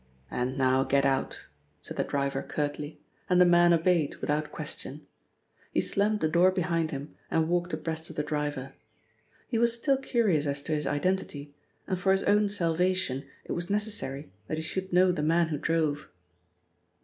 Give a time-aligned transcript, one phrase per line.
[0.31, 1.45] "And now get out,"
[1.79, 5.05] said the driver curtly, and the man obeyed without question.
[5.73, 8.73] He slammed the door behind him and walked abreast of the driver.
[9.47, 11.53] He was still curious as to his identity,
[11.85, 15.59] and for his own salvation it was necessary that he should know the man who
[15.59, 16.09] drove.